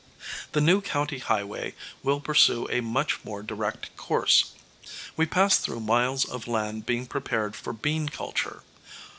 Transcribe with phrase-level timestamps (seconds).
[0.53, 4.53] The new county highway will pursue a much more direct course.
[5.15, 8.63] We passed through miles of land being prepared for bean culture.